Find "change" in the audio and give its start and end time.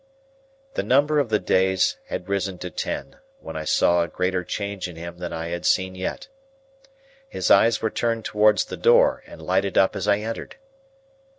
4.43-4.87